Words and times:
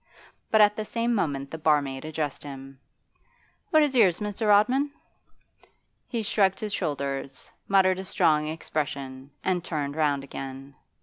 But 0.49 0.61
at 0.61 0.75
the 0.77 0.83
same 0.83 1.13
moment 1.13 1.51
the 1.51 1.59
barmaid 1.59 2.05
addressed 2.05 2.41
him. 2.41 2.79
'What 3.69 3.83
is 3.83 3.93
yours, 3.93 4.17
Mr. 4.19 4.47
Rodman?' 4.47 4.91
He 6.07 6.23
shrugged 6.23 6.59
his 6.59 6.73
shoulders, 6.73 7.51
muttered 7.67 7.99
a 7.99 8.03
strong 8.05 8.47
expression, 8.47 9.29
and 9.43 9.63
turned 9.63 9.95
round 9.95 10.23
again. 10.23 10.73